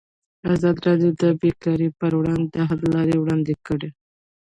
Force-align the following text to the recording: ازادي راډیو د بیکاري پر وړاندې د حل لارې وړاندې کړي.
ازادي 0.53 0.81
راډیو 0.87 1.11
د 1.21 1.23
بیکاري 1.41 1.89
پر 1.99 2.11
وړاندې 2.19 2.47
د 2.53 2.57
حل 2.69 2.81
لارې 2.95 3.15
وړاندې 3.19 3.53
کړي. 3.67 3.89